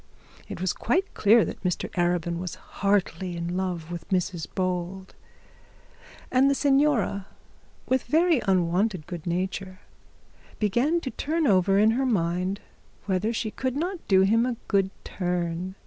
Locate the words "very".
8.05-8.41